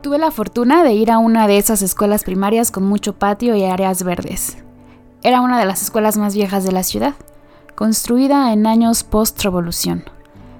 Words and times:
Tuve 0.00 0.18
la 0.18 0.30
fortuna 0.30 0.84
de 0.84 0.92
ir 0.92 1.10
a 1.10 1.18
una 1.18 1.48
de 1.48 1.58
esas 1.58 1.82
escuelas 1.82 2.22
primarias 2.22 2.70
con 2.70 2.84
mucho 2.84 3.14
patio 3.14 3.56
y 3.56 3.64
áreas 3.64 4.04
verdes. 4.04 4.56
Era 5.22 5.40
una 5.40 5.58
de 5.58 5.66
las 5.66 5.82
escuelas 5.82 6.16
más 6.16 6.36
viejas 6.36 6.62
de 6.62 6.70
la 6.70 6.84
ciudad, 6.84 7.14
construida 7.74 8.52
en 8.52 8.68
años 8.68 9.02
post-revolución. 9.02 10.04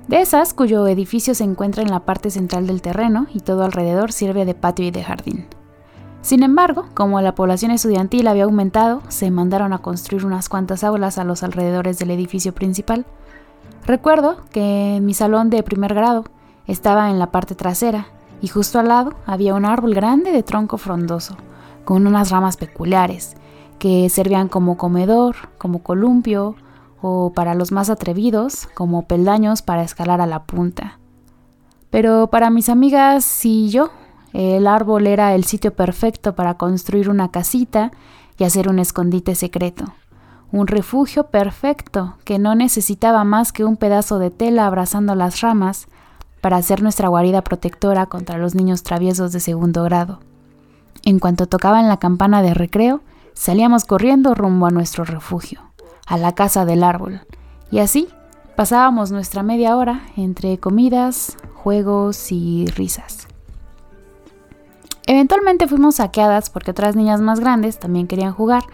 De 0.08 0.20
esas 0.20 0.54
cuyo 0.54 0.84
edificio 0.88 1.36
se 1.36 1.44
encuentra 1.44 1.84
en 1.84 1.90
la 1.90 2.00
parte 2.00 2.30
central 2.30 2.66
del 2.66 2.82
terreno 2.82 3.28
y 3.32 3.38
todo 3.38 3.62
alrededor 3.62 4.10
sirve 4.10 4.44
de 4.44 4.54
patio 4.54 4.86
y 4.86 4.90
de 4.90 5.04
jardín. 5.04 5.46
Sin 6.20 6.42
embargo, 6.42 6.86
como 6.94 7.20
la 7.20 7.36
población 7.36 7.70
estudiantil 7.70 8.26
había 8.26 8.42
aumentado, 8.42 9.02
se 9.06 9.30
mandaron 9.30 9.72
a 9.72 9.78
construir 9.78 10.26
unas 10.26 10.48
cuantas 10.48 10.82
aulas 10.82 11.16
a 11.16 11.22
los 11.22 11.44
alrededores 11.44 12.00
del 12.00 12.10
edificio 12.10 12.52
principal. 12.56 13.06
Recuerdo 13.86 14.38
que 14.50 14.98
mi 15.00 15.14
salón 15.14 15.48
de 15.48 15.62
primer 15.62 15.94
grado 15.94 16.24
estaba 16.66 17.08
en 17.10 17.20
la 17.20 17.30
parte 17.30 17.54
trasera 17.54 18.08
y 18.40 18.48
justo 18.48 18.78
al 18.78 18.88
lado 18.88 19.14
había 19.26 19.54
un 19.54 19.64
árbol 19.64 19.94
grande 19.94 20.32
de 20.32 20.42
tronco 20.42 20.78
frondoso, 20.78 21.36
con 21.84 22.06
unas 22.06 22.30
ramas 22.30 22.56
peculiares, 22.56 23.36
que 23.78 24.08
servían 24.08 24.48
como 24.48 24.76
comedor, 24.76 25.36
como 25.58 25.82
columpio 25.82 26.56
o 27.00 27.32
para 27.32 27.54
los 27.54 27.72
más 27.72 27.90
atrevidos, 27.90 28.68
como 28.74 29.06
peldaños 29.06 29.62
para 29.62 29.82
escalar 29.82 30.20
a 30.20 30.26
la 30.26 30.44
punta. 30.44 30.98
Pero 31.90 32.28
para 32.28 32.50
mis 32.50 32.68
amigas 32.68 33.44
y 33.44 33.70
yo, 33.70 33.90
el 34.32 34.66
árbol 34.66 35.06
era 35.06 35.34
el 35.34 35.44
sitio 35.44 35.74
perfecto 35.74 36.34
para 36.34 36.54
construir 36.54 37.08
una 37.08 37.30
casita 37.30 37.92
y 38.36 38.44
hacer 38.44 38.68
un 38.68 38.78
escondite 38.78 39.34
secreto. 39.34 39.94
Un 40.50 40.66
refugio 40.66 41.24
perfecto 41.24 42.16
que 42.24 42.38
no 42.38 42.54
necesitaba 42.54 43.24
más 43.24 43.52
que 43.52 43.64
un 43.64 43.76
pedazo 43.76 44.18
de 44.18 44.30
tela 44.30 44.66
abrazando 44.66 45.14
las 45.14 45.40
ramas 45.40 45.88
para 46.40 46.56
hacer 46.56 46.82
nuestra 46.82 47.08
guarida 47.08 47.42
protectora 47.42 48.06
contra 48.06 48.38
los 48.38 48.54
niños 48.54 48.82
traviesos 48.82 49.32
de 49.32 49.40
segundo 49.40 49.82
grado. 49.84 50.20
En 51.04 51.18
cuanto 51.18 51.46
tocaban 51.46 51.88
la 51.88 51.98
campana 51.98 52.42
de 52.42 52.54
recreo, 52.54 53.00
salíamos 53.34 53.84
corriendo 53.84 54.34
rumbo 54.34 54.66
a 54.66 54.70
nuestro 54.70 55.04
refugio, 55.04 55.60
a 56.06 56.18
la 56.18 56.34
casa 56.34 56.64
del 56.64 56.82
árbol, 56.82 57.20
y 57.70 57.78
así 57.78 58.08
pasábamos 58.56 59.12
nuestra 59.12 59.42
media 59.42 59.76
hora 59.76 60.02
entre 60.16 60.58
comidas, 60.58 61.36
juegos 61.54 62.32
y 62.32 62.66
risas. 62.66 63.28
Eventualmente 65.06 65.68
fuimos 65.68 65.96
saqueadas 65.96 66.50
porque 66.50 66.72
otras 66.72 66.96
niñas 66.96 67.20
más 67.20 67.40
grandes 67.40 67.78
también 67.78 68.06
querían 68.06 68.32
jugar, 68.32 68.64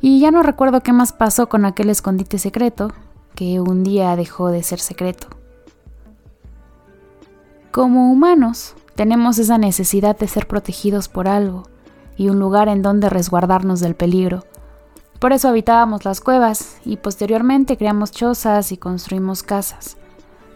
y 0.00 0.20
ya 0.20 0.30
no 0.30 0.42
recuerdo 0.42 0.82
qué 0.82 0.92
más 0.92 1.12
pasó 1.12 1.48
con 1.48 1.64
aquel 1.64 1.90
escondite 1.90 2.38
secreto, 2.38 2.92
que 3.34 3.60
un 3.60 3.84
día 3.84 4.14
dejó 4.16 4.48
de 4.48 4.62
ser 4.62 4.78
secreto. 4.78 5.37
Como 7.78 8.10
humanos, 8.10 8.74
tenemos 8.96 9.38
esa 9.38 9.56
necesidad 9.56 10.18
de 10.18 10.26
ser 10.26 10.48
protegidos 10.48 11.06
por 11.06 11.28
algo 11.28 11.68
y 12.16 12.28
un 12.28 12.40
lugar 12.40 12.66
en 12.66 12.82
donde 12.82 13.08
resguardarnos 13.08 13.78
del 13.78 13.94
peligro. 13.94 14.44
Por 15.20 15.32
eso 15.32 15.46
habitábamos 15.46 16.04
las 16.04 16.20
cuevas 16.20 16.78
y 16.84 16.96
posteriormente 16.96 17.76
creamos 17.76 18.10
chozas 18.10 18.72
y 18.72 18.78
construimos 18.78 19.44
casas, 19.44 19.96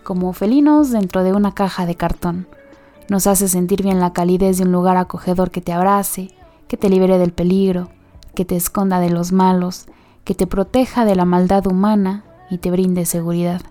como 0.03 0.33
felinos 0.33 0.91
dentro 0.91 1.23
de 1.23 1.33
una 1.33 1.55
caja 1.55 1.87
de 1.87 1.95
cartón. 1.95 2.49
Nos 3.09 3.29
hace 3.29 3.47
sentir 3.47 3.85
bien 3.85 4.01
la 4.01 4.13
calidez 4.13 4.59
de 4.59 4.65
un 4.65 4.73
lugar 4.73 4.97
acogedor 4.97 5.53
que 5.53 5.61
te 5.61 5.73
abrace, 5.73 6.35
que 6.67 6.77
te 6.77 6.91
libere 6.91 7.19
del 7.19 7.33
peligro, 7.33 7.91
que 8.35 8.45
te 8.45 8.57
esconda 8.57 8.99
de 8.99 9.11
los 9.11 9.31
malos, 9.31 9.87
que 10.25 10.35
te 10.35 10.49
proteja 10.49 11.05
de 11.05 11.15
la 11.15 11.25
maldad 11.25 11.69
humana 11.69 12.25
y 12.51 12.59
te 12.59 12.73
brinde 12.73 13.07
seguridad. 13.07 13.63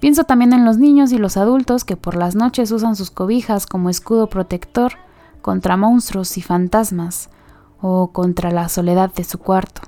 Pienso 0.00 0.24
también 0.24 0.54
en 0.54 0.64
los 0.64 0.78
niños 0.78 1.12
y 1.12 1.18
los 1.18 1.36
adultos 1.36 1.84
que 1.84 1.94
por 1.94 2.16
las 2.16 2.34
noches 2.34 2.72
usan 2.72 2.96
sus 2.96 3.10
cobijas 3.10 3.66
como 3.66 3.90
escudo 3.90 4.28
protector 4.28 4.94
contra 5.42 5.76
monstruos 5.76 6.38
y 6.38 6.42
fantasmas 6.42 7.28
o 7.82 8.08
contra 8.08 8.50
la 8.50 8.70
soledad 8.70 9.12
de 9.12 9.24
su 9.24 9.38
cuarto. 9.38 9.82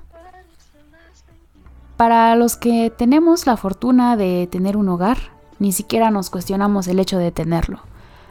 Para 1.96 2.36
los 2.36 2.56
que 2.56 2.92
tenemos 2.94 3.46
la 3.46 3.56
fortuna 3.56 4.18
de 4.18 4.46
tener 4.50 4.76
un 4.76 4.90
hogar, 4.90 5.16
ni 5.58 5.72
siquiera 5.72 6.10
nos 6.10 6.28
cuestionamos 6.28 6.88
el 6.88 6.98
hecho 6.98 7.16
de 7.16 7.32
tenerlo. 7.32 7.80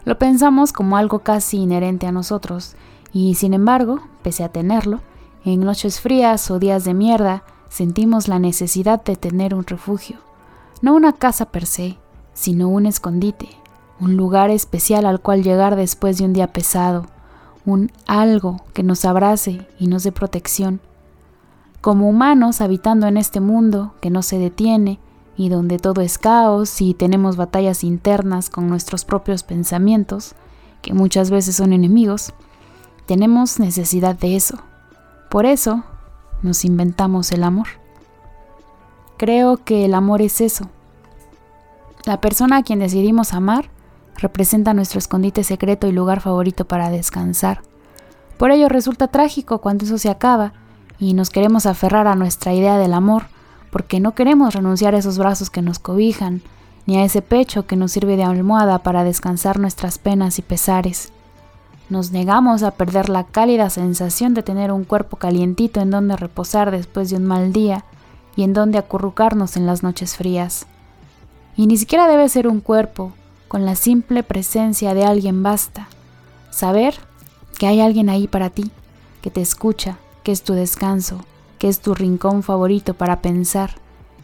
Lo 0.05 0.19
pensamos 0.19 0.73
como 0.73 0.97
algo 0.97 1.19
casi 1.19 1.57
inherente 1.57 2.05
a 2.05 2.11
nosotros, 2.11 2.75
y 3.11 3.35
sin 3.35 3.55
embargo, 3.55 4.01
pese 4.21 4.43
a 4.43 4.49
tenerlo, 4.49 5.01
en 5.45 5.61
noches 5.61 5.99
frías 5.99 6.51
o 6.51 6.59
días 6.59 6.83
de 6.83 6.93
mierda, 6.93 7.43
sentimos 7.69 8.27
la 8.27 8.37
necesidad 8.37 9.03
de 9.03 9.15
tener 9.15 9.55
un 9.55 9.65
refugio 9.65 10.19
no 10.81 10.95
una 10.95 11.13
casa 11.13 11.45
per 11.45 11.65
se, 11.65 11.97
sino 12.33 12.67
un 12.69 12.85
escondite, 12.85 13.49
un 13.99 14.17
lugar 14.17 14.49
especial 14.49 15.05
al 15.05 15.21
cual 15.21 15.43
llegar 15.43 15.75
después 15.75 16.17
de 16.17 16.25
un 16.25 16.33
día 16.33 16.47
pesado, 16.47 17.05
un 17.65 17.91
algo 18.07 18.63
que 18.73 18.83
nos 18.83 19.05
abrace 19.05 19.67
y 19.79 19.87
nos 19.87 20.03
dé 20.03 20.11
protección. 20.11 20.79
Como 21.81 22.09
humanos 22.09 22.61
habitando 22.61 23.07
en 23.07 23.17
este 23.17 23.39
mundo 23.39 23.93
que 24.01 24.09
no 24.09 24.23
se 24.23 24.37
detiene 24.37 24.99
y 25.37 25.49
donde 25.49 25.79
todo 25.79 26.01
es 26.01 26.17
caos 26.17 26.81
y 26.81 26.93
tenemos 26.93 27.35
batallas 27.35 27.83
internas 27.83 28.49
con 28.49 28.67
nuestros 28.67 29.05
propios 29.05 29.43
pensamientos, 29.43 30.33
que 30.81 30.93
muchas 30.93 31.29
veces 31.29 31.55
son 31.55 31.73
enemigos, 31.73 32.33
tenemos 33.05 33.59
necesidad 33.59 34.15
de 34.15 34.35
eso. 34.35 34.57
Por 35.29 35.45
eso 35.45 35.83
nos 36.41 36.65
inventamos 36.65 37.31
el 37.31 37.43
amor. 37.43 37.80
Creo 39.21 39.57
que 39.57 39.85
el 39.85 39.93
amor 39.93 40.23
es 40.23 40.41
eso. 40.41 40.67
La 42.07 42.19
persona 42.19 42.57
a 42.57 42.63
quien 42.63 42.79
decidimos 42.79 43.33
amar 43.33 43.69
representa 44.17 44.73
nuestro 44.73 44.97
escondite 44.97 45.43
secreto 45.43 45.85
y 45.85 45.91
lugar 45.91 46.21
favorito 46.21 46.65
para 46.65 46.89
descansar. 46.89 47.61
Por 48.39 48.49
ello 48.49 48.67
resulta 48.67 49.09
trágico 49.09 49.59
cuando 49.59 49.85
eso 49.85 49.99
se 49.99 50.09
acaba 50.09 50.53
y 50.97 51.13
nos 51.13 51.29
queremos 51.29 51.67
aferrar 51.67 52.07
a 52.07 52.15
nuestra 52.15 52.55
idea 52.55 52.79
del 52.79 52.95
amor, 52.95 53.25
porque 53.69 53.99
no 53.99 54.15
queremos 54.15 54.55
renunciar 54.55 54.95
a 54.95 54.97
esos 54.97 55.19
brazos 55.19 55.51
que 55.51 55.61
nos 55.61 55.77
cobijan, 55.77 56.41
ni 56.87 56.97
a 56.97 57.03
ese 57.03 57.21
pecho 57.21 57.67
que 57.67 57.75
nos 57.75 57.91
sirve 57.91 58.17
de 58.17 58.23
almohada 58.23 58.79
para 58.79 59.03
descansar 59.03 59.59
nuestras 59.59 59.99
penas 59.99 60.39
y 60.39 60.41
pesares. 60.41 61.13
Nos 61.89 62.09
negamos 62.11 62.63
a 62.63 62.71
perder 62.71 63.07
la 63.07 63.25
cálida 63.25 63.69
sensación 63.69 64.33
de 64.33 64.41
tener 64.41 64.71
un 64.71 64.83
cuerpo 64.83 65.17
calientito 65.17 65.79
en 65.79 65.91
donde 65.91 66.17
reposar 66.17 66.71
después 66.71 67.11
de 67.11 67.17
un 67.17 67.25
mal 67.25 67.53
día, 67.53 67.85
y 68.35 68.43
en 68.43 68.53
donde 68.53 68.77
acurrucarnos 68.77 69.57
en 69.57 69.65
las 69.65 69.83
noches 69.83 70.15
frías. 70.15 70.65
Y 71.55 71.67
ni 71.67 71.77
siquiera 71.77 72.07
debe 72.07 72.29
ser 72.29 72.47
un 72.47 72.61
cuerpo, 72.61 73.13
con 73.47 73.65
la 73.65 73.75
simple 73.75 74.23
presencia 74.23 74.93
de 74.93 75.03
alguien 75.03 75.43
basta. 75.43 75.87
Saber 76.49 76.95
que 77.57 77.67
hay 77.67 77.81
alguien 77.81 78.09
ahí 78.09 78.27
para 78.27 78.49
ti, 78.49 78.71
que 79.21 79.29
te 79.29 79.41
escucha, 79.41 79.97
que 80.23 80.31
es 80.31 80.43
tu 80.43 80.53
descanso, 80.53 81.25
que 81.59 81.67
es 81.67 81.79
tu 81.79 81.93
rincón 81.93 82.43
favorito 82.43 82.93
para 82.93 83.21
pensar, 83.21 83.75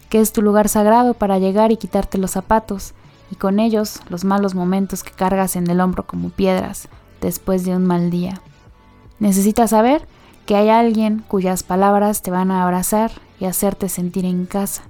que 0.10 0.22
es 0.22 0.32
tu 0.32 0.42
lugar 0.42 0.70
sagrado 0.70 1.14
para 1.14 1.40
llegar 1.40 1.72
y 1.72 1.78
quitarte 1.78 2.18
los 2.18 2.32
zapatos, 2.32 2.94
y 3.30 3.36
con 3.36 3.60
ellos 3.60 4.00
los 4.10 4.24
malos 4.24 4.56
momentos 4.56 5.04
que 5.04 5.12
cargas 5.12 5.56
en 5.56 5.70
el 5.70 5.82
hombro 5.82 6.08
como 6.08 6.30
piedras 6.30 6.88
después 7.20 7.66
de 7.66 7.76
un 7.76 7.86
mal 7.86 8.10
día. 8.10 8.42
Necesitas 9.20 9.72
saber 9.72 10.08
que 10.46 10.56
hay 10.56 10.70
alguien 10.70 11.24
cuyas 11.28 11.64
palabras 11.64 12.22
te 12.22 12.32
van 12.32 12.52
a 12.52 12.64
abrazar 12.64 13.12
y 13.40 13.46
hacerte 13.46 13.90
sentir 13.90 14.26
en 14.26 14.46
casa. 14.46 14.84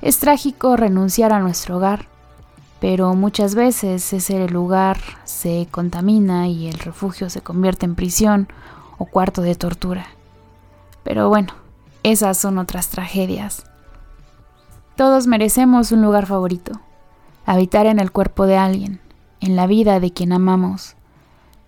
Es 0.00 0.18
trágico 0.18 0.76
renunciar 0.76 1.32
a 1.32 1.40
nuestro 1.40 1.76
hogar, 1.76 2.08
pero 2.80 3.14
muchas 3.14 3.54
veces 3.54 4.12
ese 4.12 4.48
lugar 4.48 4.98
se 5.24 5.68
contamina 5.70 6.48
y 6.48 6.68
el 6.68 6.78
refugio 6.78 7.30
se 7.30 7.40
convierte 7.40 7.86
en 7.86 7.94
prisión 7.94 8.48
o 8.98 9.04
cuarto 9.04 9.42
de 9.42 9.54
tortura. 9.54 10.06
Pero 11.04 11.28
bueno, 11.28 11.52
esas 12.02 12.36
son 12.38 12.58
otras 12.58 12.88
tragedias. 12.88 13.64
Todos 14.96 15.26
merecemos 15.26 15.92
un 15.92 16.02
lugar 16.02 16.26
favorito, 16.26 16.80
habitar 17.46 17.86
en 17.86 18.00
el 18.00 18.10
cuerpo 18.10 18.46
de 18.46 18.56
alguien, 18.56 19.00
en 19.40 19.56
la 19.56 19.66
vida 19.66 20.00
de 20.00 20.12
quien 20.12 20.32
amamos. 20.32 20.96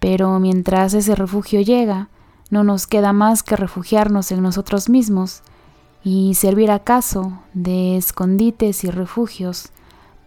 Pero 0.00 0.40
mientras 0.40 0.92
ese 0.94 1.14
refugio 1.14 1.60
llega, 1.60 2.08
no 2.50 2.64
nos 2.64 2.86
queda 2.86 3.12
más 3.12 3.42
que 3.42 3.56
refugiarnos 3.56 4.32
en 4.32 4.42
nosotros 4.42 4.88
mismos 4.88 5.42
y 6.04 6.34
servir 6.34 6.70
acaso 6.70 7.40
de 7.54 7.96
escondites 7.96 8.84
y 8.84 8.90
refugios 8.90 9.70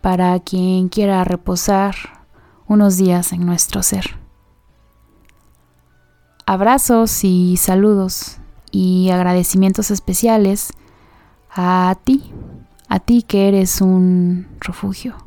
para 0.02 0.40
quien 0.40 0.90
quiera 0.90 1.24
reposar 1.24 1.96
unos 2.68 2.98
días 2.98 3.32
en 3.32 3.46
nuestro 3.46 3.84
ser. 3.84 4.18
Abrazos 6.48 7.24
y 7.24 7.58
saludos 7.58 8.38
y 8.72 9.10
agradecimientos 9.12 9.92
especiales 9.92 10.74
a 11.52 11.96
ti, 12.04 12.32
a 12.90 13.00
ti 13.00 13.22
que 13.22 13.48
eres 13.48 13.80
un 13.80 14.48
refugio. 14.60 15.27